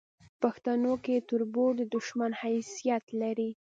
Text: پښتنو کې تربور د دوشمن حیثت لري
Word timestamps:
پښتنو 0.41 0.93
کې 1.03 1.25
تربور 1.29 1.71
د 1.77 1.81
دوشمن 1.93 2.31
حیثت 2.41 3.05
لري 3.21 3.51